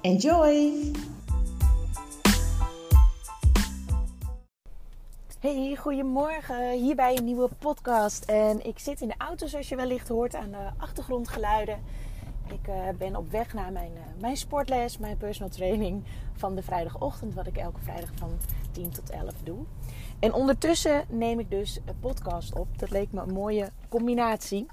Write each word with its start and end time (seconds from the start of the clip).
Enjoy! 0.00 0.72
Hey, 5.40 5.76
goedemorgen. 5.76 6.72
Hier 6.72 6.94
bij 6.96 7.16
een 7.16 7.24
nieuwe 7.24 7.48
podcast. 7.58 8.24
En 8.24 8.66
ik 8.66 8.78
zit 8.78 9.00
in 9.00 9.08
de 9.08 9.14
auto, 9.18 9.46
zoals 9.46 9.68
je 9.68 9.76
wellicht 9.76 10.08
hoort, 10.08 10.34
aan 10.34 10.50
de 10.50 10.70
achtergrondgeluiden. 10.76 11.82
Ik 12.46 12.68
uh, 12.68 12.74
ben 12.98 13.16
op 13.16 13.30
weg 13.30 13.54
naar 13.54 13.72
mijn, 13.72 13.92
uh, 13.94 14.20
mijn 14.20 14.36
sportles, 14.36 14.98
mijn 14.98 15.16
personal 15.16 15.50
training 15.50 16.04
van 16.32 16.54
de 16.54 16.62
vrijdagochtend, 16.62 17.34
wat 17.34 17.46
ik 17.46 17.56
elke 17.56 17.80
vrijdag 17.80 18.10
van 18.14 18.30
10 18.72 18.90
tot 18.90 19.10
11 19.10 19.32
doe. 19.44 19.58
En 20.18 20.32
ondertussen 20.32 21.04
neem 21.08 21.38
ik 21.38 21.50
dus 21.50 21.80
een 21.84 21.98
podcast 22.00 22.54
op. 22.54 22.78
Dat 22.78 22.90
leek 22.90 23.12
me 23.12 23.20
een 23.20 23.32
mooie 23.32 23.70
combinatie. 23.88 24.66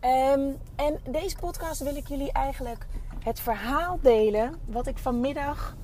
Um, 0.00 0.56
en 0.76 1.00
deze 1.10 1.36
podcast 1.36 1.80
wil 1.80 1.96
ik 1.96 2.08
jullie 2.08 2.32
eigenlijk 2.32 2.86
het 3.22 3.40
verhaal 3.40 3.98
delen 4.00 4.54
wat 4.64 4.86
ik 4.86 4.98
vanmiddag 4.98 5.76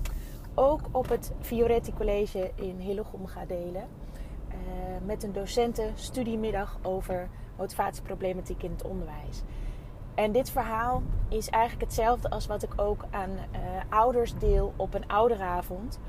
ook 0.54 0.80
op 0.90 1.08
het 1.08 1.32
Fioretti 1.40 1.92
College 1.92 2.50
in 2.54 2.76
Hillegom 2.78 3.26
ga 3.26 3.44
delen. 3.44 3.88
Uh, 4.48 4.54
met 5.04 5.22
een 5.22 5.32
docenten 5.32 5.92
studiemiddag 5.94 6.78
over 6.82 7.28
motivatieproblematiek 7.56 8.62
in 8.62 8.70
het 8.70 8.82
onderwijs. 8.82 9.42
En 10.14 10.32
dit 10.32 10.50
verhaal 10.50 11.02
is 11.28 11.48
eigenlijk 11.48 11.84
hetzelfde 11.84 12.30
als 12.30 12.46
wat 12.46 12.62
ik 12.62 12.72
ook 12.76 13.04
aan 13.10 13.30
uh, 13.30 13.58
ouders 13.88 14.34
deel 14.38 14.72
op 14.76 14.94
een 14.94 15.08
ouderavond. 15.08 16.00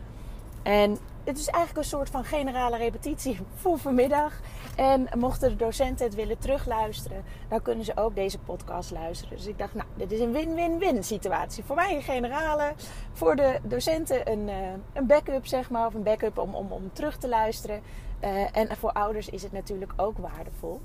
En 0.63 0.97
het 1.23 1.37
is 1.37 1.47
eigenlijk 1.47 1.85
een 1.85 1.91
soort 1.91 2.09
van 2.09 2.23
generale 2.23 2.77
repetitie 2.77 3.39
voor 3.61 3.77
vanmiddag. 3.77 4.39
En 4.75 5.07
mochten 5.17 5.49
de 5.49 5.55
docenten 5.55 6.05
het 6.05 6.15
willen 6.15 6.37
terugluisteren, 6.37 7.23
dan 7.49 7.61
kunnen 7.61 7.85
ze 7.85 7.91
ook 7.95 8.15
deze 8.15 8.39
podcast 8.39 8.91
luisteren. 8.91 9.37
Dus 9.37 9.45
ik 9.45 9.57
dacht, 9.57 9.73
nou, 9.73 9.87
dit 9.95 10.11
is 10.11 10.19
een 10.19 10.31
win-win-win 10.31 11.03
situatie. 11.03 11.63
Voor 11.63 11.75
mij 11.75 11.95
een 11.95 12.01
generale, 12.01 12.73
voor 13.13 13.35
de 13.35 13.59
docenten 13.63 14.31
een, 14.31 14.47
uh, 14.47 14.55
een 14.93 15.05
backup, 15.05 15.45
zeg 15.45 15.69
maar, 15.69 15.85
of 15.85 15.93
een 15.93 16.03
backup 16.03 16.37
om, 16.37 16.55
om, 16.55 16.71
om 16.71 16.89
terug 16.93 17.17
te 17.17 17.27
luisteren. 17.27 17.81
Uh, 18.23 18.57
en 18.57 18.77
voor 18.77 18.91
ouders 18.91 19.29
is 19.29 19.43
het 19.43 19.51
natuurlijk 19.51 19.93
ook 19.95 20.17
waardevol. 20.17 20.81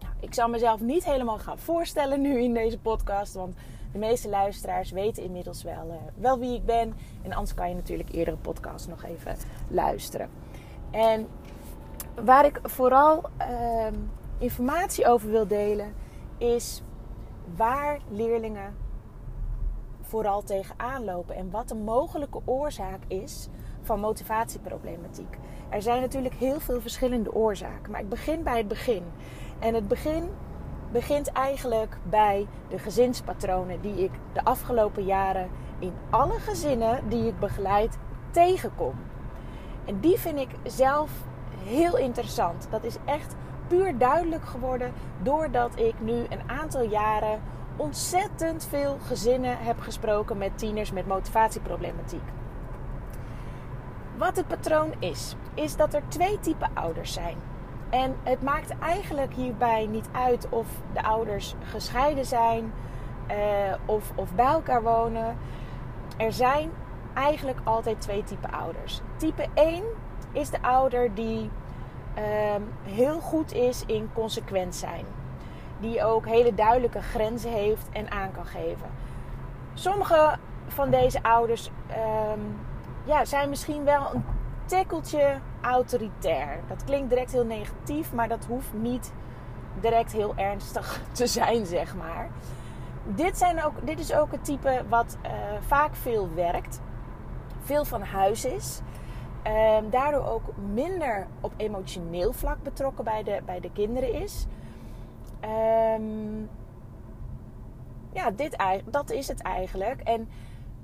Nou, 0.00 0.12
ik 0.20 0.34
zal 0.34 0.48
mezelf 0.48 0.80
niet 0.80 1.04
helemaal 1.04 1.38
gaan 1.38 1.58
voorstellen 1.58 2.20
nu 2.20 2.42
in 2.42 2.54
deze 2.54 2.78
podcast, 2.78 3.34
want 3.34 3.54
de 3.92 3.98
meeste 3.98 4.28
luisteraars 4.28 4.90
weten 4.90 5.22
inmiddels 5.22 5.62
wel, 5.62 5.86
uh, 5.86 5.94
wel 6.14 6.38
wie 6.38 6.54
ik 6.54 6.64
ben. 6.64 6.94
En 7.22 7.32
anders 7.32 7.54
kan 7.54 7.68
je 7.68 7.74
natuurlijk 7.74 8.12
eerdere 8.12 8.36
podcast 8.36 8.88
nog 8.88 9.04
even 9.04 9.36
luisteren. 9.68 10.30
En 10.90 11.26
waar 12.24 12.44
ik 12.44 12.60
vooral 12.62 13.22
uh, 13.40 13.86
informatie 14.38 15.06
over 15.06 15.30
wil 15.30 15.46
delen, 15.46 15.94
is 16.38 16.82
waar 17.56 17.98
leerlingen 18.08 18.74
vooral 20.00 20.42
tegenaan 20.42 21.04
lopen 21.04 21.34
en 21.34 21.50
wat 21.50 21.68
de 21.68 21.74
mogelijke 21.74 22.40
oorzaak 22.44 23.00
is 23.08 23.48
van 23.82 24.00
motivatieproblematiek. 24.00 25.38
Er 25.68 25.82
zijn 25.82 26.00
natuurlijk 26.00 26.34
heel 26.34 26.60
veel 26.60 26.80
verschillende 26.80 27.34
oorzaken, 27.34 27.90
maar 27.92 28.00
ik 28.00 28.08
begin 28.08 28.42
bij 28.42 28.56
het 28.56 28.68
begin. 28.68 29.02
En 29.58 29.74
het 29.74 29.88
begin 29.88 30.28
begint 30.92 31.32
eigenlijk 31.32 31.96
bij 32.02 32.46
de 32.68 32.78
gezinspatronen 32.78 33.80
die 33.80 34.04
ik 34.04 34.10
de 34.32 34.44
afgelopen 34.44 35.04
jaren 35.04 35.48
in 35.78 35.92
alle 36.10 36.38
gezinnen 36.38 37.08
die 37.08 37.26
ik 37.26 37.38
begeleid 37.38 37.98
tegenkom. 38.30 38.94
En 39.84 40.00
die 40.00 40.18
vind 40.18 40.38
ik 40.38 40.48
zelf 40.64 41.10
heel 41.64 41.96
interessant. 41.96 42.66
Dat 42.70 42.84
is 42.84 42.96
echt 43.04 43.34
puur 43.68 43.98
duidelijk 43.98 44.44
geworden 44.44 44.92
doordat 45.22 45.78
ik 45.78 45.94
nu 46.00 46.26
een 46.28 46.50
aantal 46.50 46.82
jaren 46.82 47.40
ontzettend 47.76 48.64
veel 48.64 48.98
gezinnen 49.06 49.58
heb 49.58 49.80
gesproken 49.80 50.38
met 50.38 50.58
tieners 50.58 50.92
met 50.92 51.06
motivatieproblematiek. 51.06 52.22
Wat 54.16 54.36
het 54.36 54.48
patroon 54.48 54.92
is, 54.98 55.34
is 55.54 55.76
dat 55.76 55.94
er 55.94 56.02
twee 56.08 56.40
typen 56.40 56.70
ouders 56.74 57.12
zijn. 57.12 57.49
En 57.90 58.16
het 58.22 58.42
maakt 58.42 58.78
eigenlijk 58.78 59.34
hierbij 59.34 59.86
niet 59.86 60.08
uit 60.12 60.48
of 60.48 60.66
de 60.92 61.02
ouders 61.02 61.54
gescheiden 61.64 62.24
zijn 62.26 62.72
uh, 63.30 63.36
of, 63.84 64.12
of 64.14 64.34
bij 64.34 64.46
elkaar 64.46 64.82
wonen. 64.82 65.36
Er 66.16 66.32
zijn 66.32 66.70
eigenlijk 67.14 67.58
altijd 67.64 68.00
twee 68.00 68.24
typen 68.24 68.52
ouders. 68.52 69.00
Type 69.16 69.46
1 69.54 69.82
is 70.32 70.50
de 70.50 70.62
ouder 70.62 71.14
die 71.14 71.50
uh, 72.18 72.24
heel 72.82 73.20
goed 73.20 73.52
is 73.52 73.84
in 73.86 74.10
consequent 74.12 74.74
zijn. 74.74 75.04
Die 75.80 76.04
ook 76.04 76.26
hele 76.26 76.54
duidelijke 76.54 77.02
grenzen 77.02 77.50
heeft 77.50 77.88
en 77.92 78.10
aan 78.10 78.32
kan 78.32 78.46
geven. 78.46 78.90
Sommige 79.74 80.38
van 80.66 80.90
deze 80.90 81.22
ouders 81.22 81.70
uh, 81.90 81.96
ja, 83.04 83.24
zijn 83.24 83.48
misschien 83.48 83.84
wel 83.84 84.14
een 84.14 84.24
tikkeltje 84.64 85.38
autoritair. 85.60 86.60
Dat 86.68 86.84
klinkt 86.84 87.08
direct 87.08 87.32
heel 87.32 87.44
negatief, 87.44 88.12
maar 88.12 88.28
dat 88.28 88.44
hoeft 88.44 88.72
niet 88.72 89.12
direct 89.80 90.12
heel 90.12 90.32
ernstig 90.36 91.00
te 91.12 91.26
zijn, 91.26 91.66
zeg 91.66 91.96
maar. 91.96 92.28
Dit, 93.04 93.38
zijn 93.38 93.64
ook, 93.64 93.86
dit 93.86 93.98
is 93.98 94.14
ook 94.14 94.32
het 94.32 94.44
type 94.44 94.82
wat 94.88 95.18
uh, 95.24 95.30
vaak 95.66 95.94
veel 95.94 96.28
werkt, 96.34 96.80
veel 97.62 97.84
van 97.84 98.02
huis 98.02 98.44
is. 98.44 98.80
Uh, 99.46 99.76
daardoor 99.90 100.26
ook 100.26 100.42
minder 100.72 101.26
op 101.40 101.52
emotioneel 101.56 102.32
vlak 102.32 102.62
betrokken 102.62 103.04
bij 103.04 103.22
de, 103.22 103.40
bij 103.44 103.60
de 103.60 103.72
kinderen 103.72 104.12
is. 104.12 104.46
Um, 105.98 106.48
ja, 108.12 108.30
dit, 108.30 108.56
dat 108.84 109.10
is 109.10 109.28
het 109.28 109.42
eigenlijk. 109.42 110.00
En 110.00 110.28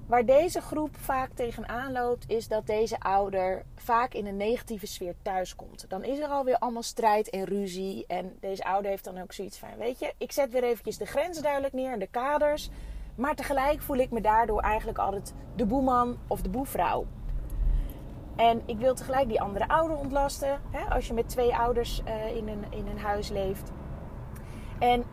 Waar 0.07 0.25
deze 0.25 0.61
groep 0.61 0.97
vaak 0.97 1.31
tegenaan 1.35 1.93
loopt, 1.93 2.29
is 2.29 2.49
dat 2.49 2.67
deze 2.67 3.01
ouder 3.01 3.65
vaak 3.75 4.15
in 4.15 4.27
een 4.27 4.37
negatieve 4.37 4.87
sfeer 4.87 5.15
thuiskomt. 5.23 5.85
Dan 5.89 6.05
is 6.05 6.19
er 6.19 6.29
alweer 6.29 6.59
allemaal 6.59 6.83
strijd 6.83 7.31
en 7.31 7.45
ruzie. 7.45 8.05
En 8.07 8.37
deze 8.41 8.65
ouder 8.65 8.91
heeft 8.91 9.05
dan 9.05 9.21
ook 9.21 9.33
zoiets 9.33 9.59
van: 9.59 9.69
Weet 9.79 9.99
je, 9.99 10.13
ik 10.19 10.33
zet 10.33 10.51
weer 10.51 10.65
eventjes 10.65 10.99
de 10.99 11.07
grenzen 11.07 11.43
duidelijk 11.43 11.75
neer 11.75 11.93
en 11.93 11.99
de 11.99 12.07
kaders. 12.07 12.71
Maar 13.15 13.35
tegelijk 13.35 13.81
voel 13.81 13.97
ik 13.97 14.11
me 14.11 14.21
daardoor 14.21 14.61
eigenlijk 14.61 14.99
altijd 14.99 15.35
de 15.57 15.67
boeman 15.67 16.19
of 16.27 16.43
de 16.43 16.49
boevrouw. 16.49 17.07
En 18.37 18.63
ik 18.67 18.79
wil 18.79 18.95
tegelijk 18.95 19.29
die 19.29 19.41
andere 19.41 19.69
ouder 19.69 19.97
ontlasten. 19.97 20.61
Hè, 20.71 20.95
als 20.95 21.07
je 21.07 21.15
met 21.15 21.29
twee 21.29 21.55
ouders 21.55 22.03
uh, 22.09 22.37
in, 22.37 22.49
een, 22.49 22.65
in 22.71 22.87
een 22.87 22.99
huis 22.99 23.29
leeft. 23.29 23.71
En 24.79 25.05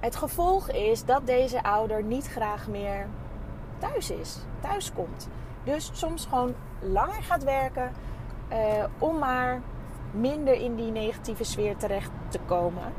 het 0.00 0.16
gevolg 0.16 0.70
is 0.70 1.04
dat 1.04 1.26
deze 1.26 1.62
ouder 1.62 2.02
niet 2.02 2.26
graag 2.26 2.68
meer 2.68 3.08
thuis 3.78 4.10
is, 4.10 4.38
thuis 4.60 4.92
komt. 4.92 5.28
Dus 5.64 5.90
soms 5.92 6.26
gewoon 6.26 6.54
langer 6.80 7.22
gaat 7.22 7.44
werken 7.44 7.92
uh, 8.52 8.84
om 8.98 9.18
maar 9.18 9.60
minder 10.10 10.54
in 10.54 10.74
die 10.74 10.90
negatieve 10.90 11.44
sfeer 11.44 11.76
terecht 11.76 12.10
te 12.28 12.38
komen. 12.46 12.92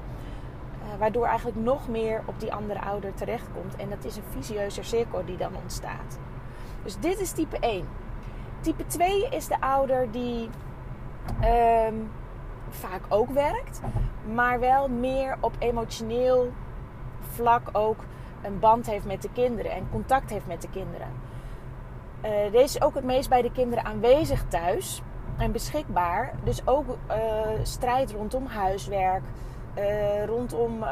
Uh, 0.84 1.00
waardoor 1.00 1.26
eigenlijk 1.26 1.58
nog 1.58 1.88
meer 1.88 2.24
op 2.26 2.40
die 2.40 2.54
andere 2.54 2.82
ouder 2.82 3.14
terechtkomt. 3.14 3.76
En 3.76 3.90
dat 3.90 4.06
is 4.06 4.16
een 4.16 4.24
visieuze 4.32 4.84
cirkel 4.84 5.26
die 5.26 5.38
dan 5.38 5.56
ontstaat. 5.62 6.20
Dus 6.84 7.00
dit 7.00 7.20
is 7.20 7.32
type 7.32 7.60
1. 7.60 7.88
Type 8.62 8.86
2 8.86 9.30
is 9.30 9.48
de 9.48 9.62
ouder 9.62 10.12
die 10.12 10.50
um, 11.44 12.12
vaak 12.70 13.02
ook 13.10 13.30
werkt, 13.30 13.82
maar 14.34 14.60
wel 14.60 14.88
meer 14.88 15.38
op 15.40 15.56
emotioneel 15.60 16.52
vlak 17.20 17.70
ook 17.72 17.98
een 18.42 18.60
band 18.60 18.86
heeft 18.86 19.06
met 19.06 19.22
de 19.22 19.30
kinderen 19.34 19.72
en 19.72 19.90
contact 19.92 20.30
heeft 20.30 20.48
met 20.48 20.62
de 20.62 20.70
kinderen. 20.70 21.08
Deze 22.52 22.78
is 22.78 22.82
ook 22.82 22.96
het 22.96 23.04
meest 23.04 23.30
bij 23.30 23.42
de 23.42 23.52
kinderen 23.52 23.86
aanwezig 23.86 24.44
thuis 24.48 25.02
en 25.38 25.52
beschikbaar. 25.52 26.34
Dus 26.44 26.68
ook 26.68 26.86
uh, 26.88 27.16
strijd 27.64 28.12
rondom 28.12 28.46
huiswerk, 28.46 29.24
uh, 29.78 30.26
rondom 30.26 30.84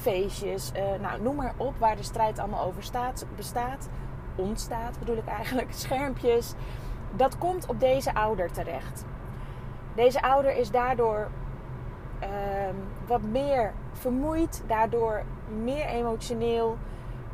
feestjes. 0.00 0.72
nou, 1.00 1.22
noem 1.22 1.36
maar 1.36 1.54
op 1.56 1.74
waar 1.78 1.96
de 1.96 2.02
strijd 2.02 2.38
allemaal 2.38 2.64
over 2.64 2.82
staat, 2.82 3.26
bestaat. 3.36 3.88
Ontstaat 4.36 4.98
bedoel 4.98 5.16
ik 5.16 5.26
eigenlijk. 5.26 5.72
Schermpjes. 5.82 6.54
dat 7.16 7.38
komt 7.38 7.66
op 7.66 7.80
deze 7.80 8.14
ouder 8.14 8.52
terecht. 8.52 9.04
Deze 9.94 10.22
ouder 10.22 10.56
is 10.56 10.70
daardoor 10.70 11.28
ehm, 12.18 12.74
wat 13.06 13.22
meer 13.22 13.72
vermoeid, 13.92 14.62
daardoor 14.66 15.22
meer 15.48 15.86
emotioneel. 15.86 16.76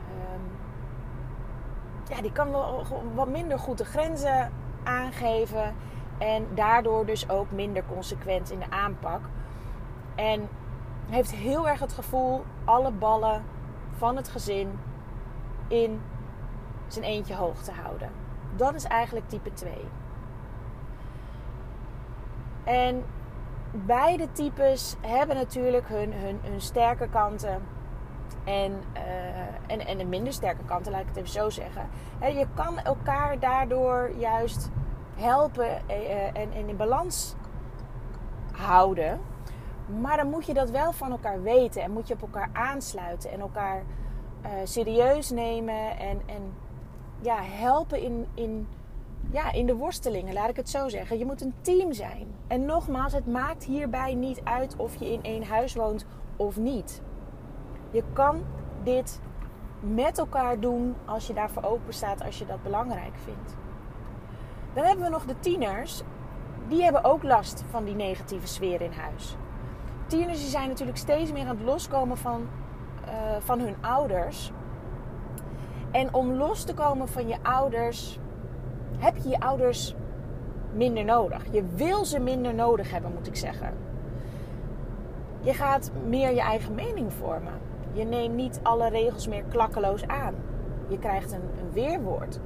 Ehm, 0.08 0.40
ja, 2.14 2.22
die 2.22 2.32
kan 2.32 2.50
wel 2.50 2.84
wat 3.14 3.28
minder 3.28 3.58
goed 3.58 3.78
de 3.78 3.84
grenzen 3.84 4.52
aangeven. 4.82 5.74
En 6.18 6.46
daardoor 6.54 7.06
dus 7.06 7.28
ook 7.28 7.50
minder 7.50 7.82
consequent 7.92 8.50
in 8.50 8.58
de 8.58 8.70
aanpak. 8.70 9.20
En 10.14 10.48
heeft 11.08 11.32
heel 11.32 11.68
erg 11.68 11.80
het 11.80 11.92
gevoel 11.92 12.44
alle 12.64 12.90
ballen 12.90 13.44
van 13.96 14.16
het 14.16 14.28
gezin 14.28 14.78
in 15.68 16.00
zijn 16.86 17.04
eentje 17.04 17.34
hoog 17.34 17.62
te 17.62 17.72
houden. 17.72 18.10
Dat 18.56 18.74
is 18.74 18.84
eigenlijk 18.84 19.28
type 19.28 19.52
2. 19.52 19.72
En 22.64 23.04
beide 23.72 24.32
types 24.32 24.96
hebben 25.00 25.36
natuurlijk 25.36 25.88
hun, 25.88 26.12
hun, 26.12 26.38
hun 26.42 26.60
sterke 26.60 27.08
kanten 27.08 27.62
en, 28.50 28.72
uh, 28.94 29.72
en, 29.72 29.86
en 29.86 29.98
de 29.98 30.04
minder 30.04 30.32
sterke 30.32 30.64
kanten, 30.64 30.92
laat 30.92 31.00
ik 31.00 31.06
het 31.06 31.16
even 31.16 31.30
zo 31.30 31.50
zeggen. 31.50 31.88
je 32.20 32.46
kan 32.54 32.78
elkaar 32.78 33.38
daardoor 33.38 34.10
juist 34.18 34.70
helpen 35.14 35.88
eh, 35.88 36.26
en, 36.26 36.52
en 36.52 36.68
in 36.68 36.76
balans 36.76 37.34
houden. 38.52 39.20
Maar 40.00 40.16
dan 40.16 40.30
moet 40.30 40.46
je 40.46 40.54
dat 40.54 40.70
wel 40.70 40.92
van 40.92 41.10
elkaar 41.10 41.42
weten 41.42 41.82
en 41.82 41.90
moet 41.90 42.08
je 42.08 42.14
op 42.14 42.20
elkaar 42.20 42.50
aansluiten 42.52 43.30
en 43.30 43.40
elkaar 43.40 43.82
serieus 44.64 45.30
nemen 45.30 45.98
en, 45.98 46.20
en 46.26 46.54
ja, 47.20 47.42
helpen 47.42 48.02
in, 48.02 48.26
in, 48.34 48.68
ja, 49.30 49.52
in 49.52 49.66
de 49.66 49.74
worstelingen, 49.74 50.34
laat 50.34 50.48
ik 50.48 50.56
het 50.56 50.70
zo 50.70 50.88
zeggen. 50.88 51.18
Je 51.18 51.24
moet 51.24 51.40
een 51.40 51.54
team 51.60 51.92
zijn. 51.92 52.26
En 52.46 52.64
nogmaals, 52.64 53.12
het 53.12 53.26
maakt 53.26 53.64
hierbij 53.64 54.14
niet 54.14 54.40
uit 54.44 54.76
of 54.76 54.96
je 54.96 55.12
in 55.12 55.22
één 55.22 55.44
huis 55.44 55.74
woont 55.74 56.06
of 56.36 56.56
niet. 56.56 57.02
Je 57.90 58.02
kan 58.12 58.42
dit 58.82 59.20
met 59.80 60.18
elkaar 60.18 60.60
doen 60.60 60.94
als 61.04 61.26
je 61.26 61.34
daarvoor 61.34 61.62
open 61.62 61.94
staat, 61.94 62.24
als 62.24 62.38
je 62.38 62.46
dat 62.46 62.62
belangrijk 62.62 63.14
vindt. 63.24 63.56
Dan 64.74 64.84
hebben 64.84 65.04
we 65.04 65.10
nog 65.10 65.24
de 65.24 65.38
tieners. 65.40 66.02
Die 66.68 66.82
hebben 66.82 67.04
ook 67.04 67.22
last 67.22 67.64
van 67.70 67.84
die 67.84 67.94
negatieve 67.94 68.46
sfeer 68.46 68.80
in 68.80 68.92
huis. 68.92 69.36
Tieners 70.06 70.40
die 70.40 70.48
zijn 70.48 70.68
natuurlijk 70.68 70.98
steeds 70.98 71.32
meer 71.32 71.46
aan 71.46 71.56
het 71.56 71.64
loskomen 71.64 72.16
van, 72.16 72.48
uh, 73.04 73.10
van 73.38 73.60
hun 73.60 73.74
ouders. 73.80 74.50
En 75.90 76.14
om 76.14 76.32
los 76.32 76.64
te 76.64 76.74
komen 76.74 77.08
van 77.08 77.28
je 77.28 77.36
ouders, 77.42 78.18
heb 78.98 79.16
je 79.16 79.28
je 79.28 79.40
ouders 79.40 79.94
minder 80.72 81.04
nodig. 81.04 81.44
Je 81.50 81.64
wil 81.74 82.04
ze 82.04 82.18
minder 82.18 82.54
nodig 82.54 82.90
hebben, 82.90 83.12
moet 83.14 83.26
ik 83.26 83.36
zeggen. 83.36 83.74
Je 85.40 85.54
gaat 85.54 85.90
meer 86.06 86.30
je 86.30 86.40
eigen 86.40 86.74
mening 86.74 87.12
vormen. 87.12 87.69
Je 87.92 88.04
neemt 88.04 88.34
niet 88.34 88.60
alle 88.62 88.88
regels 88.88 89.28
meer 89.28 89.44
klakkeloos 89.48 90.06
aan. 90.06 90.34
Je 90.88 90.98
krijgt 90.98 91.32
een, 91.32 91.42
een 91.60 91.72
weerwoord. 91.72 92.40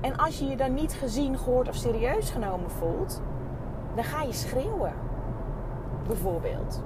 En 0.00 0.16
als 0.16 0.38
je 0.38 0.46
je 0.46 0.56
dan 0.56 0.74
niet 0.74 0.92
gezien, 0.92 1.38
gehoord 1.38 1.68
of 1.68 1.74
serieus 1.74 2.30
genomen 2.30 2.70
voelt, 2.70 3.22
dan 3.94 4.04
ga 4.04 4.22
je 4.22 4.32
schreeuwen. 4.32 4.92
Bijvoorbeeld. 6.06 6.82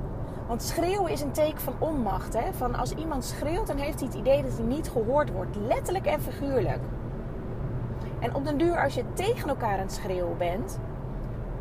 Want 0.46 0.62
schreeuwen 0.62 1.12
is 1.12 1.20
een 1.20 1.32
teken 1.32 1.60
van 1.60 1.74
onmacht. 1.78 2.34
Hè? 2.34 2.52
Van 2.52 2.74
als 2.74 2.94
iemand 2.94 3.24
schreeuwt, 3.24 3.66
dan 3.66 3.76
heeft 3.76 3.98
hij 3.98 4.08
het 4.08 4.18
idee 4.18 4.42
dat 4.42 4.56
hij 4.56 4.66
niet 4.66 4.90
gehoord 4.90 5.32
wordt. 5.32 5.56
Letterlijk 5.56 6.06
en 6.06 6.20
figuurlijk. 6.20 6.80
En 8.18 8.34
op 8.34 8.44
den 8.44 8.58
duur, 8.58 8.82
als 8.82 8.94
je 8.94 9.04
tegen 9.12 9.48
elkaar 9.48 9.72
aan 9.72 9.78
het 9.78 9.92
schreeuwen 9.92 10.38
bent, 10.38 10.78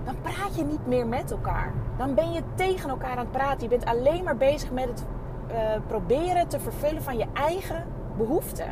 dan 0.03 0.15
praat 0.21 0.55
je 0.55 0.63
niet 0.63 0.87
meer 0.87 1.07
met 1.07 1.31
elkaar. 1.31 1.73
Dan 1.97 2.13
ben 2.13 2.31
je 2.31 2.41
tegen 2.55 2.89
elkaar 2.89 3.11
aan 3.11 3.17
het 3.17 3.31
praten. 3.31 3.61
Je 3.61 3.67
bent 3.67 3.85
alleen 3.85 4.23
maar 4.23 4.37
bezig 4.37 4.71
met 4.71 4.87
het 4.87 5.05
uh, 5.53 5.59
proberen 5.87 6.47
te 6.47 6.59
vervullen 6.59 7.03
van 7.03 7.17
je 7.17 7.25
eigen 7.33 7.85
behoeften. 8.17 8.67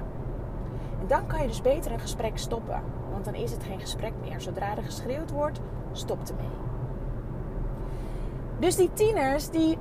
En 0.99 1.07
dan 1.07 1.27
kan 1.27 1.41
je 1.41 1.47
dus 1.47 1.61
beter 1.61 1.91
een 1.91 1.99
gesprek 1.99 2.37
stoppen. 2.37 2.81
Want 3.11 3.25
dan 3.25 3.33
is 3.33 3.51
het 3.51 3.63
geen 3.63 3.79
gesprek 3.79 4.13
meer. 4.21 4.41
Zodra 4.41 4.77
er 4.77 4.83
geschreeuwd 4.83 5.31
wordt, 5.31 5.59
stopt 5.91 6.29
ermee. 6.29 6.45
Dus 8.59 8.75
die 8.75 8.93
tieners 8.93 9.49
die 9.49 9.77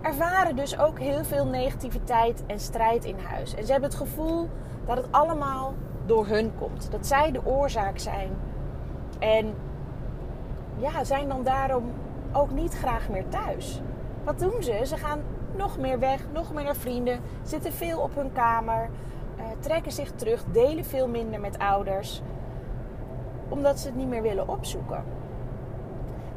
ervaren 0.00 0.56
dus 0.56 0.78
ook 0.78 0.98
heel 0.98 1.24
veel 1.24 1.46
negativiteit 1.46 2.42
en 2.46 2.60
strijd 2.60 3.04
in 3.04 3.18
huis. 3.18 3.54
En 3.54 3.64
ze 3.64 3.72
hebben 3.72 3.90
het 3.90 3.98
gevoel 3.98 4.48
dat 4.86 4.96
het 4.96 5.06
allemaal 5.10 5.74
door 6.06 6.26
hun 6.26 6.52
komt. 6.58 6.90
Dat 6.90 7.06
zij 7.06 7.30
de 7.30 7.46
oorzaak 7.46 7.98
zijn. 7.98 8.30
En 9.18 9.54
ja, 10.76 11.04
zijn 11.04 11.28
dan 11.28 11.42
daarom 11.42 11.84
ook 12.32 12.50
niet 12.50 12.74
graag 12.74 13.08
meer 13.08 13.28
thuis. 13.28 13.80
Wat 14.24 14.38
doen 14.38 14.62
ze? 14.62 14.80
Ze 14.84 14.96
gaan 14.96 15.20
nog 15.60 15.78
meer 15.78 15.98
weg, 15.98 16.20
nog 16.32 16.52
meer 16.52 16.64
naar 16.64 16.76
vrienden, 16.76 17.20
zitten 17.42 17.72
veel 17.72 18.00
op 18.00 18.14
hun 18.14 18.32
kamer, 18.32 18.88
uh, 19.38 19.44
trekken 19.58 19.92
zich 19.92 20.10
terug, 20.10 20.44
delen 20.52 20.84
veel 20.84 21.08
minder 21.08 21.40
met 21.40 21.58
ouders, 21.58 22.22
omdat 23.48 23.78
ze 23.78 23.86
het 23.86 23.96
niet 23.96 24.08
meer 24.08 24.22
willen 24.22 24.48
opzoeken. 24.48 25.04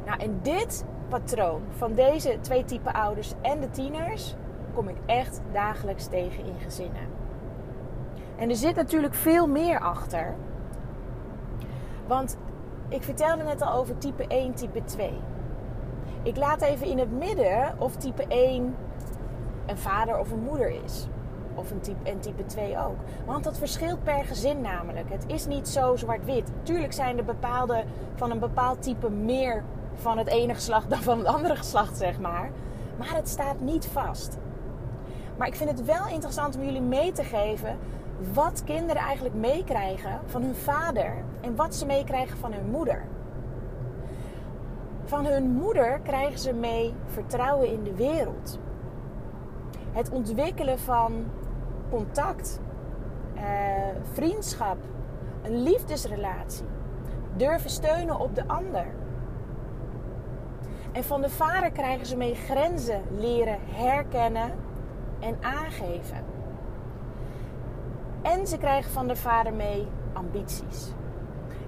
Nou, 0.06 0.20
en 0.20 0.38
dit 0.42 0.84
patroon 1.08 1.62
van 1.76 1.94
deze 1.94 2.38
twee 2.40 2.64
type 2.64 2.92
ouders 2.92 3.32
en 3.40 3.60
de 3.60 3.70
tieners 3.70 4.34
kom 4.74 4.88
ik 4.88 4.96
echt 5.06 5.40
dagelijks 5.52 6.06
tegen 6.06 6.44
in 6.44 6.58
gezinnen. 6.62 7.08
En 8.36 8.50
er 8.50 8.56
zit 8.56 8.76
natuurlijk 8.76 9.14
veel 9.14 9.48
meer 9.48 9.80
achter. 9.80 10.34
Want 12.06 12.36
ik 12.88 13.02
vertelde 13.02 13.42
net 13.42 13.62
al 13.62 13.72
over 13.72 13.98
type 13.98 14.26
1, 14.26 14.54
type 14.54 14.84
2. 14.84 15.12
Ik 16.22 16.36
laat 16.36 16.62
even 16.62 16.86
in 16.86 16.98
het 16.98 17.12
midden 17.18 17.74
of 17.78 17.96
type 17.96 18.24
1 18.28 18.74
een 19.66 19.78
vader 19.78 20.18
of 20.18 20.30
een 20.30 20.42
moeder 20.42 20.84
is. 20.84 21.06
Of 21.54 21.70
een 21.70 21.80
type, 21.80 22.10
en 22.10 22.20
type 22.20 22.46
2 22.46 22.78
ook. 22.78 22.96
Want 23.26 23.44
dat 23.44 23.58
verschilt 23.58 24.04
per 24.04 24.24
gezin 24.24 24.60
namelijk. 24.60 25.10
Het 25.10 25.24
is 25.26 25.46
niet 25.46 25.68
zo 25.68 25.96
zwart-wit. 25.96 26.50
Tuurlijk 26.62 26.92
zijn 26.92 27.18
er 27.18 27.24
bepaalde 27.24 27.84
van 28.14 28.30
een 28.30 28.38
bepaald 28.38 28.82
type 28.82 29.10
meer 29.10 29.62
van 29.94 30.18
het 30.18 30.28
ene 30.28 30.54
geslacht 30.54 30.90
dan 30.90 31.02
van 31.02 31.18
het 31.18 31.26
andere 31.26 31.56
geslacht, 31.56 31.96
zeg 31.96 32.18
maar. 32.20 32.50
Maar 32.98 33.14
het 33.14 33.28
staat 33.28 33.60
niet 33.60 33.86
vast. 33.86 34.38
Maar 35.36 35.46
ik 35.46 35.54
vind 35.54 35.70
het 35.70 35.84
wel 35.84 36.08
interessant 36.08 36.56
om 36.56 36.64
jullie 36.64 36.80
mee 36.80 37.12
te 37.12 37.24
geven 37.24 37.78
wat 38.32 38.62
kinderen 38.64 39.02
eigenlijk 39.02 39.34
meekrijgen 39.34 40.20
van 40.26 40.42
hun 40.42 40.54
vader 40.54 41.14
en 41.40 41.56
wat 41.56 41.74
ze 41.74 41.86
meekrijgen 41.86 42.38
van 42.38 42.52
hun 42.52 42.70
moeder. 42.70 43.04
Van 45.04 45.26
hun 45.26 45.50
moeder 45.50 46.00
krijgen 46.02 46.38
ze 46.38 46.52
mee 46.52 46.94
vertrouwen 47.06 47.68
in 47.68 47.82
de 47.82 47.94
wereld. 47.94 48.58
Het 49.94 50.10
ontwikkelen 50.10 50.78
van 50.78 51.24
contact, 51.90 52.60
eh, 53.34 53.42
vriendschap, 54.12 54.76
een 55.42 55.62
liefdesrelatie, 55.62 56.66
durven 57.36 57.70
steunen 57.70 58.18
op 58.18 58.34
de 58.34 58.46
ander. 58.46 58.86
En 60.92 61.04
van 61.04 61.20
de 61.20 61.30
vader 61.30 61.70
krijgen 61.70 62.06
ze 62.06 62.16
mee 62.16 62.34
grenzen 62.34 63.02
leren 63.18 63.58
herkennen 63.64 64.52
en 65.20 65.36
aangeven. 65.40 66.24
En 68.22 68.46
ze 68.46 68.58
krijgen 68.58 68.90
van 68.90 69.06
de 69.08 69.16
vader 69.16 69.52
mee 69.52 69.86
ambities. 70.12 70.92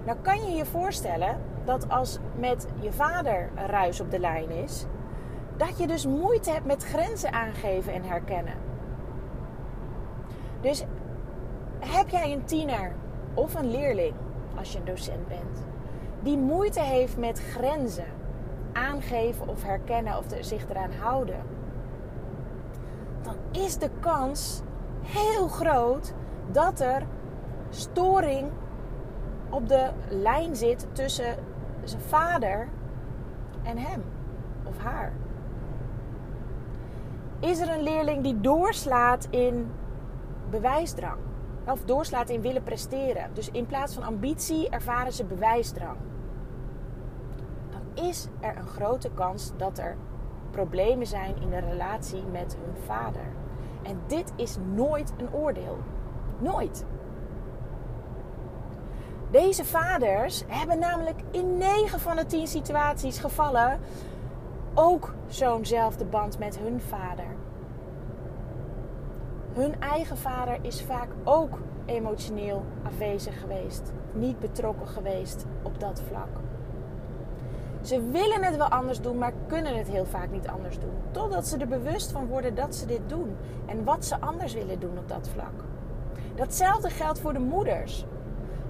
Nou 0.05 0.17
kan 0.21 0.45
je 0.45 0.55
je 0.55 0.65
voorstellen 0.65 1.41
dat 1.65 1.89
als 1.89 2.19
met 2.35 2.67
je 2.79 2.91
vader 2.91 3.49
ruis 3.55 3.99
op 3.99 4.11
de 4.11 4.19
lijn 4.19 4.49
is, 4.49 4.85
dat 5.57 5.77
je 5.77 5.87
dus 5.87 6.05
moeite 6.05 6.51
hebt 6.51 6.65
met 6.65 6.83
grenzen 6.83 7.31
aangeven 7.31 7.93
en 7.93 8.03
herkennen. 8.03 8.53
Dus 10.61 10.85
heb 11.79 12.09
jij 12.09 12.33
een 12.33 12.45
tiener 12.45 12.95
of 13.33 13.55
een 13.55 13.71
leerling, 13.71 14.13
als 14.57 14.71
je 14.71 14.79
een 14.79 14.85
docent 14.85 15.27
bent, 15.27 15.65
die 16.21 16.37
moeite 16.37 16.81
heeft 16.81 17.17
met 17.17 17.39
grenzen 17.39 18.07
aangeven 18.73 19.47
of 19.47 19.63
herkennen 19.63 20.17
of 20.17 20.25
zich 20.39 20.69
eraan 20.69 20.91
houden, 20.91 21.41
dan 23.21 23.35
is 23.51 23.77
de 23.77 23.89
kans 23.99 24.61
heel 25.01 25.47
groot 25.47 26.13
dat 26.51 26.79
er 26.79 27.05
storing 27.69 28.49
op 29.49 29.67
de 29.67 29.89
lijn 30.09 30.55
zit 30.55 30.87
tussen 30.91 31.35
zijn 31.83 32.01
vader 32.01 32.67
en 33.63 33.77
hem 33.77 34.03
of 34.63 34.77
haar. 34.77 35.13
Is 37.39 37.59
er 37.59 37.69
een 37.69 37.83
leerling 37.83 38.23
die 38.23 38.41
doorslaat 38.41 39.27
in 39.29 39.71
bewijsdrang? 40.49 41.17
Of 41.65 41.83
doorslaat 41.85 42.29
in 42.29 42.41
willen 42.41 42.63
presteren. 42.63 43.29
Dus 43.33 43.51
in 43.51 43.65
plaats 43.65 43.93
van 43.93 44.03
ambitie 44.03 44.69
ervaren 44.69 45.13
ze 45.13 45.23
bewijsdrang. 45.23 45.97
Dan 47.69 48.05
is 48.05 48.27
er 48.39 48.57
een 48.57 48.67
grote 48.67 49.09
kans 49.13 49.51
dat 49.57 49.77
er 49.77 49.97
problemen 50.51 51.07
zijn 51.07 51.41
in 51.41 51.49
de 51.49 51.59
relatie 51.59 52.23
met 52.31 52.57
hun 52.63 52.83
vader. 52.85 53.25
En 53.83 53.99
dit 54.07 54.33
is 54.35 54.57
nooit 54.73 55.13
een 55.17 55.33
oordeel. 55.33 55.77
Nooit. 56.39 56.85
Deze 59.31 59.65
vaders 59.65 60.43
hebben 60.47 60.79
namelijk 60.79 61.21
in 61.31 61.57
9 61.57 61.99
van 61.99 62.15
de 62.15 62.25
10 62.25 62.47
situaties 62.47 63.19
gevallen 63.19 63.79
ook 64.79 65.13
zo'nzelfde 65.27 66.05
band 66.05 66.39
met 66.39 66.59
hun 66.59 66.81
vader. 66.81 67.25
Hun 69.53 69.81
eigen 69.81 70.17
vader 70.17 70.57
is 70.61 70.81
vaak 70.81 71.07
ook 71.23 71.57
emotioneel 71.85 72.65
afwezig 72.83 73.39
geweest, 73.39 73.91
niet 74.13 74.39
betrokken 74.39 74.87
geweest 74.87 75.45
op 75.63 75.79
dat 75.79 76.01
vlak. 76.07 76.39
Ze 77.81 78.09
willen 78.11 78.43
het 78.43 78.57
wel 78.57 78.67
anders 78.67 79.01
doen, 79.01 79.17
maar 79.17 79.33
kunnen 79.47 79.77
het 79.77 79.87
heel 79.87 80.05
vaak 80.05 80.31
niet 80.31 80.47
anders 80.47 80.79
doen. 80.79 80.93
Totdat 81.11 81.47
ze 81.47 81.57
er 81.57 81.67
bewust 81.67 82.11
van 82.11 82.27
worden 82.27 82.55
dat 82.55 82.75
ze 82.75 82.85
dit 82.85 83.01
doen 83.09 83.35
en 83.65 83.83
wat 83.83 84.05
ze 84.05 84.19
anders 84.19 84.53
willen 84.53 84.79
doen 84.79 84.97
op 84.97 85.07
dat 85.07 85.29
vlak. 85.29 85.63
Datzelfde 86.35 86.89
geldt 86.89 87.19
voor 87.19 87.33
de 87.33 87.39
moeders. 87.39 88.05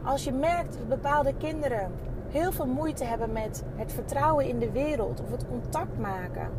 Als 0.03 0.23
je 0.23 0.31
merkt 0.31 0.77
dat 0.77 0.87
bepaalde 0.87 1.33
kinderen 1.37 1.91
heel 2.29 2.51
veel 2.51 2.65
moeite 2.65 3.03
hebben 3.03 3.31
met 3.31 3.63
het 3.75 3.93
vertrouwen 3.93 4.45
in 4.45 4.59
de 4.59 4.71
wereld 4.71 5.21
of 5.21 5.31
het 5.31 5.47
contact 5.47 5.97
maken 5.99 6.49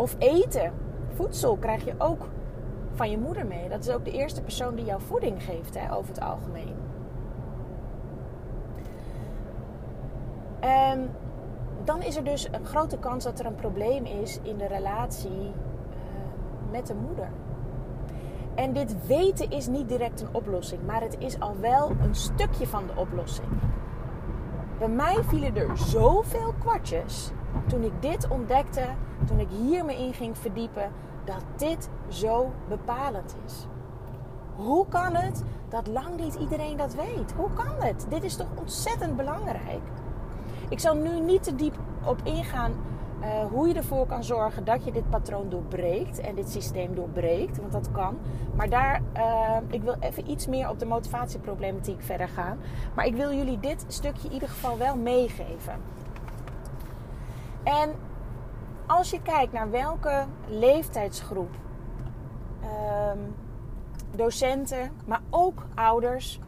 of 0.00 0.16
eten, 0.18 0.72
voedsel 1.14 1.56
krijg 1.56 1.84
je 1.84 1.94
ook 1.98 2.28
van 2.94 3.10
je 3.10 3.18
moeder 3.18 3.46
mee. 3.46 3.68
Dat 3.68 3.80
is 3.80 3.94
ook 3.94 4.04
de 4.04 4.10
eerste 4.10 4.42
persoon 4.42 4.74
die 4.74 4.84
jouw 4.84 4.98
voeding 4.98 5.42
geeft, 5.42 5.78
hè, 5.78 5.94
over 5.94 6.08
het 6.08 6.20
algemeen. 6.20 6.74
Um, 10.64 11.10
dan 11.84 12.02
is 12.02 12.16
er 12.16 12.24
dus 12.24 12.48
een 12.50 12.64
grote 12.64 12.98
kans 12.98 13.24
dat 13.24 13.38
er 13.38 13.46
een 13.46 13.54
probleem 13.54 14.04
is 14.04 14.38
in 14.42 14.56
de 14.56 14.66
relatie 14.66 15.30
uh, 15.30 16.70
met 16.70 16.86
de 16.86 16.94
moeder. 16.94 17.28
En 18.54 18.72
dit 18.72 19.06
weten 19.06 19.50
is 19.50 19.66
niet 19.66 19.88
direct 19.88 20.20
een 20.20 20.28
oplossing, 20.32 20.86
maar 20.86 21.00
het 21.00 21.16
is 21.18 21.40
al 21.40 21.56
wel 21.60 21.90
een 22.02 22.14
stukje 22.14 22.66
van 22.66 22.86
de 22.86 23.00
oplossing. 23.00 23.48
Bij 24.80 24.88
mij 24.88 25.24
vielen 25.24 25.56
er 25.56 25.78
zoveel 25.78 26.54
kwartjes 26.58 27.30
toen 27.66 27.82
ik 27.82 27.92
dit 28.00 28.28
ontdekte, 28.28 28.84
toen 29.26 29.38
ik 29.38 29.48
hier 29.48 29.84
me 29.84 29.96
in 29.96 30.14
ging 30.14 30.38
verdiepen, 30.38 30.92
dat 31.24 31.44
dit 31.56 31.88
zo 32.08 32.52
bepalend 32.68 33.36
is. 33.46 33.66
Hoe 34.54 34.88
kan 34.88 35.14
het 35.14 35.42
dat 35.68 35.86
lang 35.86 36.16
niet 36.16 36.34
iedereen 36.34 36.76
dat 36.76 36.94
weet? 36.94 37.32
Hoe 37.36 37.52
kan 37.52 37.74
het? 37.78 38.06
Dit 38.08 38.24
is 38.24 38.36
toch 38.36 38.46
ontzettend 38.54 39.16
belangrijk? 39.16 39.82
Ik 40.68 40.78
zal 40.78 40.94
nu 40.94 41.20
niet 41.20 41.42
te 41.42 41.54
diep 41.54 41.78
op 42.04 42.20
ingaan 42.24 42.72
uh, 43.20 43.44
hoe 43.50 43.68
je 43.68 43.74
ervoor 43.74 44.06
kan 44.06 44.24
zorgen 44.24 44.64
dat 44.64 44.84
je 44.84 44.92
dit 44.92 45.10
patroon 45.10 45.48
doorbreekt 45.48 46.20
en 46.20 46.34
dit 46.34 46.50
systeem 46.50 46.94
doorbreekt, 46.94 47.58
want 47.58 47.72
dat 47.72 47.90
kan. 47.90 48.18
Maar 48.56 48.68
daar, 48.68 49.02
uh, 49.16 49.56
ik 49.70 49.82
wil 49.82 49.96
even 50.00 50.30
iets 50.30 50.46
meer 50.46 50.68
op 50.68 50.78
de 50.78 50.86
motivatieproblematiek 50.86 52.02
verder 52.02 52.28
gaan. 52.28 52.58
Maar 52.94 53.06
ik 53.06 53.14
wil 53.14 53.32
jullie 53.32 53.60
dit 53.60 53.84
stukje 53.88 54.28
in 54.28 54.34
ieder 54.34 54.48
geval 54.48 54.78
wel 54.78 54.96
meegeven. 54.96 55.74
En 57.62 57.94
als 58.86 59.10
je 59.10 59.22
kijkt 59.22 59.52
naar 59.52 59.70
welke 59.70 60.24
leeftijdsgroep 60.46 61.54
uh, 62.62 62.68
docenten, 64.16 64.90
maar 65.06 65.20
ook 65.30 65.66
ouders 65.74 66.40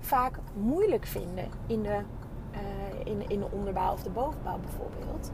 vaak 0.00 0.38
moeilijk 0.54 1.06
vinden 1.06 1.48
in 1.66 1.82
de 1.82 2.02
in, 3.04 3.28
in 3.28 3.40
de 3.40 3.48
onderbouw 3.50 3.92
of 3.92 4.02
de 4.02 4.10
bovenbouw 4.10 4.58
bijvoorbeeld. 4.58 5.32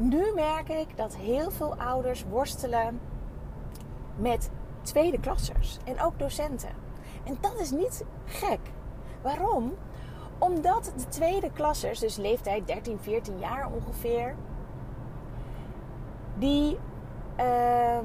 Nu 0.00 0.32
merk 0.34 0.68
ik 0.68 0.96
dat 0.96 1.16
heel 1.16 1.50
veel 1.50 1.76
ouders 1.76 2.24
worstelen 2.30 3.00
met 4.16 4.50
tweede 4.82 5.20
klassers 5.20 5.78
en 5.84 6.00
ook 6.00 6.18
docenten. 6.18 6.70
En 7.24 7.38
dat 7.40 7.60
is 7.60 7.70
niet 7.70 8.04
gek. 8.24 8.60
Waarom? 9.22 9.74
Omdat 10.38 10.92
de 10.96 11.08
tweede 11.08 11.52
klassers, 11.52 11.98
dus 11.98 12.16
leeftijd 12.16 12.66
13, 12.66 12.98
14 13.00 13.38
jaar 13.38 13.70
ongeveer, 13.72 14.34
die. 16.34 16.78
Uh, 17.38 17.98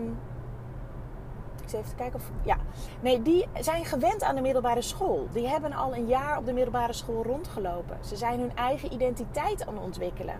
ik 1.61 1.73
even 1.73 1.95
kijken 1.95 2.19
of. 2.19 2.31
Ja. 2.43 2.57
Nee, 3.01 3.21
die 3.21 3.47
zijn 3.59 3.85
gewend 3.85 4.23
aan 4.23 4.35
de 4.35 4.41
middelbare 4.41 4.81
school. 4.81 5.27
Die 5.31 5.47
hebben 5.47 5.73
al 5.73 5.95
een 5.95 6.07
jaar 6.07 6.37
op 6.37 6.45
de 6.45 6.53
middelbare 6.53 6.93
school 6.93 7.23
rondgelopen. 7.23 7.97
Ze 8.05 8.15
zijn 8.15 8.39
hun 8.39 8.55
eigen 8.55 8.93
identiteit 8.93 9.67
aan 9.67 9.73
het 9.73 9.83
ontwikkelen. 9.83 10.35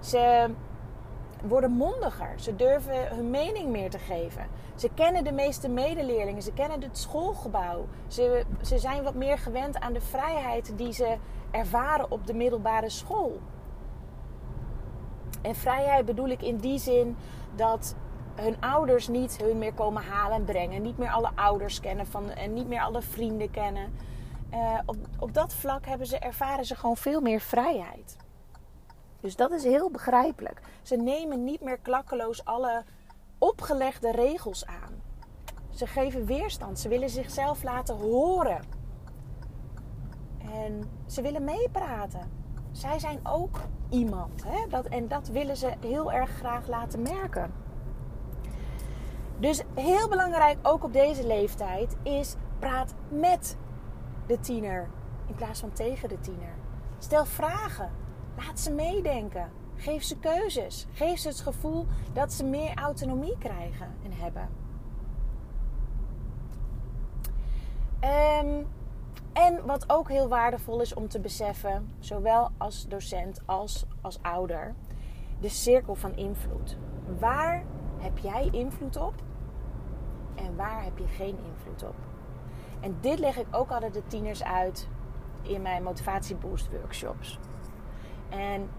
Ze 0.00 0.50
worden 1.42 1.70
mondiger. 1.70 2.32
Ze 2.36 2.56
durven 2.56 3.08
hun 3.08 3.30
mening 3.30 3.70
meer 3.70 3.90
te 3.90 3.98
geven. 3.98 4.46
Ze 4.74 4.90
kennen 4.94 5.24
de 5.24 5.32
meeste 5.32 5.68
medeleerlingen. 5.68 6.42
Ze 6.42 6.52
kennen 6.52 6.82
het 6.82 6.98
schoolgebouw. 6.98 7.86
Ze, 8.06 8.44
ze 8.62 8.78
zijn 8.78 9.02
wat 9.02 9.14
meer 9.14 9.38
gewend 9.38 9.80
aan 9.80 9.92
de 9.92 10.00
vrijheid 10.00 10.72
die 10.76 10.92
ze 10.92 11.16
ervaren 11.50 12.10
op 12.10 12.26
de 12.26 12.34
middelbare 12.34 12.88
school. 12.88 13.40
En 15.42 15.54
vrijheid 15.54 16.04
bedoel 16.04 16.28
ik 16.28 16.42
in 16.42 16.56
die 16.56 16.78
zin 16.78 17.16
dat 17.54 17.96
hun 18.34 18.60
ouders 18.60 19.08
niet 19.08 19.36
hun 19.42 19.58
meer 19.58 19.74
komen 19.74 20.02
halen 20.02 20.36
en 20.36 20.44
brengen. 20.44 20.82
Niet 20.82 20.98
meer 20.98 21.10
alle 21.10 21.30
ouders 21.34 21.80
kennen 21.80 22.06
van, 22.06 22.30
en 22.30 22.52
niet 22.52 22.68
meer 22.68 22.80
alle 22.80 23.02
vrienden 23.02 23.50
kennen. 23.50 23.92
Uh, 24.52 24.78
op, 24.86 24.96
op 25.18 25.34
dat 25.34 25.54
vlak 25.54 25.86
hebben 25.86 26.06
ze, 26.06 26.18
ervaren 26.18 26.64
ze 26.64 26.74
gewoon 26.74 26.96
veel 26.96 27.20
meer 27.20 27.40
vrijheid. 27.40 28.16
Dus 29.20 29.36
dat 29.36 29.50
is 29.50 29.64
heel 29.64 29.90
begrijpelijk. 29.90 30.60
Ze 30.82 30.96
nemen 30.96 31.44
niet 31.44 31.60
meer 31.60 31.78
klakkeloos 31.78 32.44
alle 32.44 32.84
opgelegde 33.38 34.10
regels 34.10 34.66
aan. 34.66 35.02
Ze 35.70 35.86
geven 35.86 36.26
weerstand. 36.26 36.78
Ze 36.78 36.88
willen 36.88 37.10
zichzelf 37.10 37.62
laten 37.62 37.96
horen. 37.96 38.60
En 40.38 40.90
ze 41.06 41.22
willen 41.22 41.44
meepraten. 41.44 42.30
Zij 42.72 42.98
zijn 42.98 43.20
ook 43.22 43.60
iemand. 43.88 44.44
Hè? 44.44 44.66
Dat, 44.68 44.86
en 44.86 45.08
dat 45.08 45.28
willen 45.28 45.56
ze 45.56 45.72
heel 45.80 46.12
erg 46.12 46.30
graag 46.30 46.66
laten 46.66 47.02
merken. 47.02 47.52
Dus 49.38 49.62
heel 49.74 50.08
belangrijk, 50.08 50.58
ook 50.62 50.84
op 50.84 50.92
deze 50.92 51.26
leeftijd, 51.26 51.96
is 52.02 52.36
praat 52.58 52.94
met 53.08 53.56
de 54.26 54.40
tiener 54.40 54.88
in 55.26 55.34
plaats 55.34 55.60
van 55.60 55.72
tegen 55.72 56.08
de 56.08 56.20
tiener. 56.20 56.54
Stel 56.98 57.24
vragen. 57.24 57.90
Laat 58.36 58.60
ze 58.60 58.72
meedenken. 58.72 59.50
Geef 59.76 60.02
ze 60.02 60.18
keuzes. 60.18 60.86
Geef 60.92 61.18
ze 61.18 61.28
het 61.28 61.40
gevoel 61.40 61.86
dat 62.12 62.32
ze 62.32 62.44
meer 62.44 62.74
autonomie 62.74 63.38
krijgen 63.38 63.94
en 64.04 64.12
hebben. 64.12 64.48
Um, 68.04 68.66
en 69.32 69.66
wat 69.66 69.84
ook 69.90 70.08
heel 70.08 70.28
waardevol 70.28 70.80
is 70.80 70.94
om 70.94 71.08
te 71.08 71.20
beseffen, 71.20 71.90
zowel 71.98 72.50
als 72.56 72.88
docent 72.88 73.40
als 73.46 73.86
als 74.00 74.18
ouder, 74.22 74.74
de 75.40 75.48
cirkel 75.48 75.94
van 75.94 76.16
invloed. 76.16 76.76
Waar 77.18 77.64
heb 77.98 78.18
jij 78.18 78.48
invloed 78.52 78.96
op 78.96 79.14
en 80.34 80.56
waar 80.56 80.84
heb 80.84 80.98
je 80.98 81.06
geen 81.06 81.38
invloed 81.46 81.82
op? 81.82 81.94
En 82.80 82.96
dit 83.00 83.18
leg 83.18 83.38
ik 83.38 83.46
ook 83.50 83.70
altijd 83.70 83.94
de 83.94 84.06
tieners 84.06 84.42
uit 84.42 84.88
in 85.42 85.62
mijn 85.62 85.82
motivatieboost 85.82 86.70
workshops. 86.70 87.38
En 88.30 88.70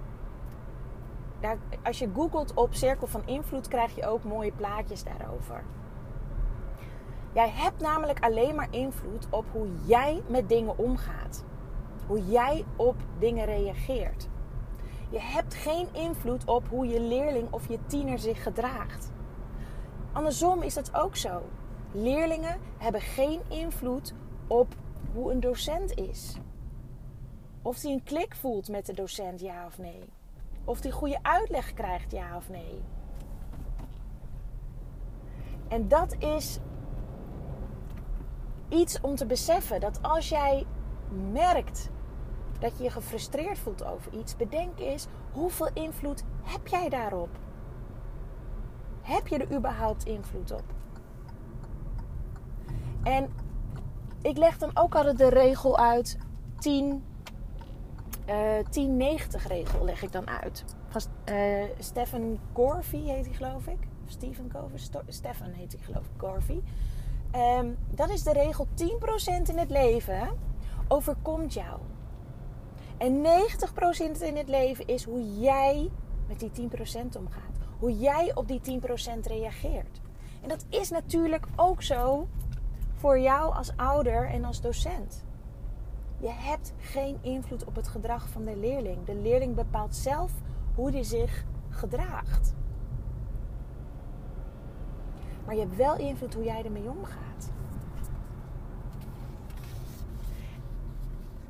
als 1.84 2.00
je 2.00 2.10
googelt 2.14 2.54
op 2.54 2.74
cirkel 2.74 3.08
van 3.08 3.22
invloed, 3.26 3.68
krijg 3.68 3.96
je 3.96 4.08
ook 4.08 4.24
mooie 4.24 4.52
plaatjes 4.52 5.04
daarover. 5.04 5.64
Jij 7.34 7.50
hebt 7.50 7.82
namelijk 7.82 8.20
alleen 8.24 8.56
maar 8.56 8.68
invloed 8.72 9.28
op 9.30 9.46
hoe 9.52 9.68
jij 9.86 10.22
met 10.28 10.50
dingen 10.50 10.78
omgaat. 10.78 11.44
Hoe 12.08 12.26
jij 12.26 12.66
op 12.76 12.96
dingen 13.20 13.46
reageert. 13.46 14.30
Je 15.10 15.20
hebt 15.20 15.54
geen 15.54 15.88
invloed 15.92 16.46
op 16.46 16.68
hoe 16.68 16.88
je 16.88 17.02
leerling 17.02 17.52
of 17.52 17.68
je 17.68 17.80
tiener 17.86 18.20
zich 18.20 18.44
gedraagt. 18.44 19.12
Andersom 20.12 20.62
is 20.62 20.74
dat 20.74 20.96
ook 20.96 21.16
zo. 21.16 21.42
Leerlingen 21.92 22.60
hebben 22.78 23.02
geen 23.02 23.42
invloed 23.48 24.14
op 24.48 24.76
hoe 25.14 25.32
een 25.32 25.40
docent 25.40 25.98
is. 25.98 26.38
Of 27.62 27.82
hij 27.82 27.92
een 27.92 28.04
klik 28.04 28.36
voelt 28.36 28.70
met 28.70 28.86
de 28.86 28.94
docent, 28.94 29.40
ja 29.40 29.66
of 29.66 29.78
nee. 29.78 30.04
Of 30.64 30.82
hij 30.82 30.92
goede 30.92 31.20
uitleg 31.22 31.74
krijgt, 31.74 32.12
ja 32.12 32.36
of 32.36 32.50
nee. 32.50 32.82
En 35.68 35.88
dat 35.88 36.16
is 36.20 36.60
iets 38.70 39.02
om 39.02 39.16
te 39.16 39.26
beseffen. 39.26 39.80
Dat 39.80 40.00
als 40.02 40.30
jij 40.30 40.66
merkt 41.32 41.90
dat 42.60 42.78
je 42.78 42.84
je 42.84 42.90
gefrustreerd 42.90 43.60
voelt 43.60 43.84
over 43.86 44.14
iets, 44.14 44.36
bedenk 44.36 44.80
eens 44.80 45.08
hoeveel 45.32 45.70
invloed 45.74 46.24
heb 46.44 46.68
jij 46.68 46.90
daarop? 46.90 47.30
Heb 49.02 49.28
je 49.28 49.38
er 49.38 49.56
überhaupt 49.56 50.06
invloed 50.06 50.52
op? 50.52 50.64
En 53.04 53.34
ik 54.22 54.38
leg 54.38 54.58
dan 54.58 54.72
ook 54.74 54.96
altijd 54.96 55.18
de 55.18 55.30
regel 55.30 55.78
uit 55.78 56.18
10, 56.60 57.04
uh, 58.32 59.18
10-90 59.20 59.48
regel 59.48 59.86
leg 59.86 60.04
ik 60.04 60.12
dan 60.12 60.30
uit. 60.30 60.66
Van 60.88 61.02
uh, 61.26 61.64
Stephen 61.80 62.40
Corvey 62.54 63.00
heet 63.00 63.26
hij 63.26 63.36
geloof 63.36 63.68
ik. 63.68 63.78
Stephen 64.06 64.52
Stefan 65.08 65.52
heet 65.52 65.72
hij 65.72 65.82
geloof 65.82 66.06
ik, 66.06 66.18
Corvey. 66.18 66.62
Um, 67.36 67.78
dat 67.90 68.10
is 68.10 68.24
de 68.24 68.34
regel 68.34 68.68
10% 68.76 68.84
in 69.50 69.58
het 69.58 69.70
leven 69.70 70.30
overkomt 70.88 71.54
jou. 71.54 71.80
En 72.98 73.26
90% 74.18 74.22
in 74.22 74.38
het 74.38 74.50
leven 74.50 74.88
is 74.88 75.04
hoe 75.04 75.40
jij 75.40 75.90
met 76.28 76.40
die 76.40 76.52
10% 76.52 76.74
omgaat. 77.18 77.58
Hoe 77.80 78.00
jij 78.00 78.36
op 78.36 78.48
die 78.48 78.82
10% 78.82 78.84
reageert. 79.24 80.02
En 80.42 80.50
dat 80.50 80.66
is 80.70 80.90
natuurlijk 80.90 81.46
ook 81.56 81.82
zo 81.82 82.28
voor 82.96 83.20
jou 83.20 83.56
als 83.56 83.72
ouder 83.76 84.30
en 84.30 84.46
als 84.46 84.62
docent. 84.62 85.24
Je 86.22 86.30
hebt 86.30 86.74
geen 86.78 87.18
invloed 87.22 87.64
op 87.64 87.76
het 87.76 87.88
gedrag 87.88 88.30
van 88.30 88.46
de 88.46 88.58
leerling. 88.58 89.06
De 89.06 89.16
leerling 89.16 89.56
bepaalt 89.56 89.96
zelf 89.96 90.32
hoe 90.76 90.92
hij 90.92 91.04
zich 91.04 91.46
gedraagt. 91.70 92.54
Maar 95.46 95.56
je 95.56 95.62
hebt 95.62 95.76
wel 95.76 95.98
invloed 95.98 96.34
hoe 96.34 96.44
jij 96.44 96.66
ermee 96.66 96.90
omgaat. 96.90 97.52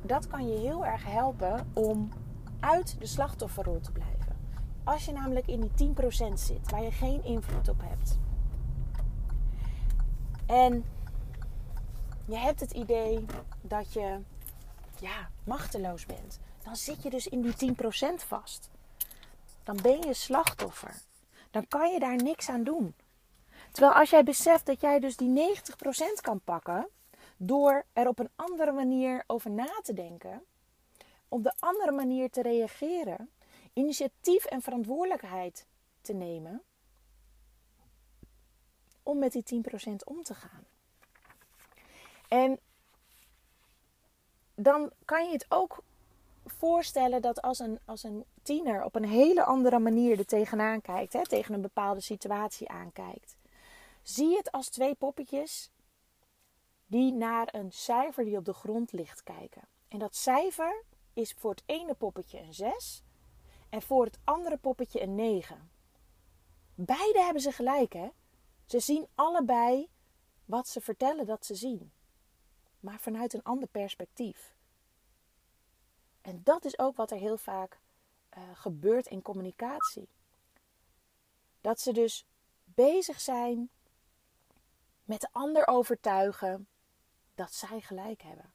Dat 0.02 0.26
kan 0.26 0.46
je 0.46 0.58
heel 0.58 0.86
erg 0.86 1.04
helpen 1.04 1.70
om 1.72 2.08
uit 2.60 2.96
de 2.98 3.06
slachtofferrol 3.06 3.80
te 3.80 3.92
blijven. 3.92 4.36
Als 4.84 5.04
je 5.04 5.12
namelijk 5.12 5.46
in 5.46 5.70
die 5.74 5.88
10% 5.88 6.32
zit 6.34 6.70
waar 6.70 6.82
je 6.82 6.92
geen 6.92 7.24
invloed 7.24 7.68
op 7.68 7.80
hebt. 7.84 8.18
En 10.46 10.84
je 12.24 12.36
hebt 12.36 12.60
het 12.60 12.72
idee 12.72 13.24
dat 13.62 13.92
je 13.92 14.20
ja, 15.02 15.30
machteloos 15.44 16.06
bent. 16.06 16.38
Dan 16.64 16.76
zit 16.76 17.02
je 17.02 17.10
dus 17.10 17.26
in 17.26 17.42
die 17.42 17.74
10% 17.74 17.74
vast. 18.14 18.70
Dan 19.62 19.78
ben 19.82 20.00
je 20.00 20.14
slachtoffer. 20.14 20.94
Dan 21.50 21.68
kan 21.68 21.92
je 21.92 21.98
daar 21.98 22.16
niks 22.16 22.48
aan 22.48 22.64
doen. 22.64 22.94
Terwijl 23.70 23.94
als 23.94 24.10
jij 24.10 24.24
beseft 24.24 24.66
dat 24.66 24.80
jij 24.80 25.00
dus 25.00 25.16
die 25.16 25.56
90% 25.56 26.20
kan 26.20 26.40
pakken 26.40 26.88
door 27.36 27.84
er 27.92 28.08
op 28.08 28.18
een 28.18 28.30
andere 28.36 28.72
manier 28.72 29.24
over 29.26 29.50
na 29.50 29.80
te 29.82 29.92
denken, 29.92 30.42
op 31.28 31.42
de 31.42 31.52
andere 31.58 31.92
manier 31.92 32.30
te 32.30 32.42
reageren, 32.42 33.30
initiatief 33.72 34.44
en 34.44 34.62
verantwoordelijkheid 34.62 35.66
te 36.00 36.12
nemen 36.12 36.62
om 39.02 39.18
met 39.18 39.32
die 39.32 39.62
10% 39.90 39.94
om 40.04 40.22
te 40.22 40.34
gaan. 40.34 40.64
En 42.28 42.58
dan 44.62 44.92
kan 45.04 45.26
je 45.26 45.32
het 45.32 45.46
ook 45.48 45.82
voorstellen 46.44 47.22
dat 47.22 47.42
als 47.42 47.58
een, 47.58 47.78
als 47.84 48.02
een 48.02 48.24
tiener 48.42 48.84
op 48.84 48.94
een 48.94 49.08
hele 49.08 49.44
andere 49.44 49.78
manier 49.78 50.18
er 50.18 50.26
tegenaan 50.26 50.80
kijkt, 50.80 51.12
hè, 51.12 51.26
tegen 51.26 51.54
een 51.54 51.60
bepaalde 51.60 52.00
situatie 52.00 52.68
aankijkt. 52.68 53.36
Zie 54.02 54.36
het 54.36 54.52
als 54.52 54.68
twee 54.68 54.94
poppetjes 54.94 55.70
die 56.86 57.12
naar 57.12 57.48
een 57.54 57.72
cijfer 57.72 58.24
die 58.24 58.36
op 58.36 58.44
de 58.44 58.52
grond 58.52 58.92
ligt 58.92 59.22
kijken. 59.22 59.62
En 59.88 59.98
dat 59.98 60.16
cijfer 60.16 60.84
is 61.12 61.34
voor 61.38 61.50
het 61.50 61.62
ene 61.66 61.94
poppetje 61.94 62.40
een 62.40 62.54
6 62.54 63.02
en 63.70 63.82
voor 63.82 64.04
het 64.04 64.18
andere 64.24 64.56
poppetje 64.56 65.02
een 65.02 65.14
9. 65.14 65.70
Beide 66.74 67.22
hebben 67.22 67.42
ze 67.42 67.52
gelijk, 67.52 67.92
hè? 67.92 68.08
Ze 68.64 68.80
zien 68.80 69.06
allebei 69.14 69.88
wat 70.44 70.68
ze 70.68 70.80
vertellen 70.80 71.26
dat 71.26 71.46
ze 71.46 71.54
zien, 71.54 71.92
maar 72.82 73.00
vanuit 73.00 73.32
een 73.32 73.42
ander 73.42 73.68
perspectief. 73.68 74.54
En 76.20 76.40
dat 76.44 76.64
is 76.64 76.78
ook 76.78 76.96
wat 76.96 77.10
er 77.10 77.18
heel 77.18 77.36
vaak 77.36 77.78
uh, 78.36 78.42
gebeurt 78.54 79.06
in 79.06 79.22
communicatie. 79.22 80.08
Dat 81.60 81.80
ze 81.80 81.92
dus 81.92 82.24
bezig 82.64 83.20
zijn 83.20 83.70
met 85.04 85.20
de 85.20 85.28
ander 85.32 85.66
overtuigen 85.66 86.66
dat 87.34 87.54
zij 87.54 87.80
gelijk 87.80 88.22
hebben. 88.22 88.52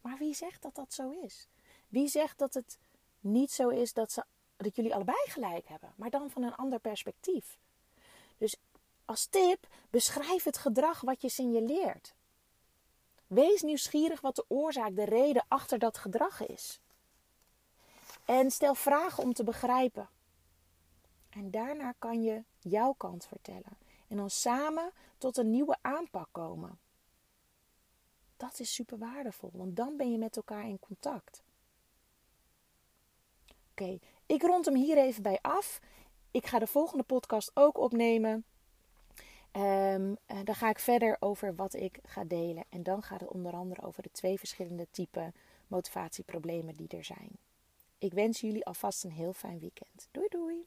Maar 0.00 0.18
wie 0.18 0.34
zegt 0.34 0.62
dat 0.62 0.74
dat 0.74 0.92
zo 0.92 1.10
is? 1.10 1.48
Wie 1.88 2.08
zegt 2.08 2.38
dat 2.38 2.54
het 2.54 2.78
niet 3.20 3.52
zo 3.52 3.68
is 3.68 3.92
dat, 3.92 4.12
ze, 4.12 4.24
dat 4.56 4.76
jullie 4.76 4.94
allebei 4.94 5.30
gelijk 5.30 5.68
hebben, 5.68 5.92
maar 5.96 6.10
dan 6.10 6.30
van 6.30 6.42
een 6.42 6.54
ander 6.54 6.78
perspectief? 6.78 7.58
Dus 8.38 8.56
als 9.04 9.26
tip, 9.26 9.66
beschrijf 9.90 10.44
het 10.44 10.58
gedrag 10.58 11.00
wat 11.00 11.22
je 11.22 11.28
signaleert. 11.28 12.14
Wees 13.34 13.62
nieuwsgierig 13.62 14.20
wat 14.20 14.36
de 14.36 14.44
oorzaak, 14.48 14.96
de 14.96 15.04
reden 15.04 15.44
achter 15.48 15.78
dat 15.78 15.98
gedrag 15.98 16.46
is. 16.46 16.80
En 18.24 18.50
stel 18.50 18.74
vragen 18.74 19.22
om 19.22 19.32
te 19.32 19.44
begrijpen. 19.44 20.08
En 21.30 21.50
daarna 21.50 21.94
kan 21.98 22.22
je 22.22 22.42
jouw 22.58 22.92
kant 22.92 23.26
vertellen. 23.26 23.78
En 24.08 24.16
dan 24.16 24.30
samen 24.30 24.92
tot 25.18 25.36
een 25.36 25.50
nieuwe 25.50 25.76
aanpak 25.80 26.28
komen. 26.30 26.78
Dat 28.36 28.60
is 28.60 28.74
super 28.74 28.98
waardevol, 28.98 29.50
want 29.52 29.76
dan 29.76 29.96
ben 29.96 30.12
je 30.12 30.18
met 30.18 30.36
elkaar 30.36 30.68
in 30.68 30.78
contact. 30.78 31.42
Oké, 33.70 33.98
ik 34.26 34.42
rond 34.42 34.64
hem 34.64 34.74
hier 34.74 34.96
even 34.96 35.22
bij 35.22 35.38
af. 35.42 35.80
Ik 36.30 36.46
ga 36.46 36.58
de 36.58 36.66
volgende 36.66 37.02
podcast 37.02 37.50
ook 37.54 37.78
opnemen. 37.78 38.44
Um, 39.56 40.16
dan 40.44 40.54
ga 40.54 40.68
ik 40.68 40.78
verder 40.78 41.16
over 41.20 41.54
wat 41.54 41.74
ik 41.74 41.98
ga 42.02 42.24
delen. 42.24 42.64
En 42.68 42.82
dan 42.82 43.02
gaat 43.02 43.20
het 43.20 43.30
onder 43.30 43.52
andere 43.52 43.82
over 43.82 44.02
de 44.02 44.10
twee 44.10 44.38
verschillende 44.38 44.86
typen 44.90 45.34
motivatieproblemen 45.66 46.74
die 46.74 46.88
er 46.88 47.04
zijn. 47.04 47.38
Ik 47.98 48.12
wens 48.12 48.40
jullie 48.40 48.64
alvast 48.64 49.04
een 49.04 49.12
heel 49.12 49.32
fijn 49.32 49.58
weekend. 49.58 50.08
Doei 50.10 50.28
doei! 50.28 50.66